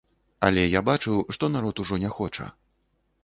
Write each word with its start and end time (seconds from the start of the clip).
Але 0.45 0.61
я 0.69 0.81
бачыў, 0.87 1.19
што 1.37 1.51
народ 1.55 1.81
ужо 1.83 1.99
не 2.05 2.11
хоча. 2.17 2.47